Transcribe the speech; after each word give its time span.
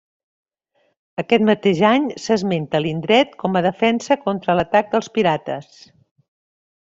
Aquest 1.23 1.43
mateix 1.49 1.81
any 1.89 2.07
s'esmenta 2.23 2.81
l'indret 2.85 3.37
com 3.43 3.59
a 3.59 3.63
defensa 3.69 4.19
contra 4.25 4.57
l'atac 4.61 4.91
dels 4.97 5.13
pirates. 5.19 5.71